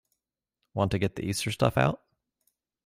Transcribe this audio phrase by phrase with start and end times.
[0.73, 2.01] Want to get the Easter stuff out?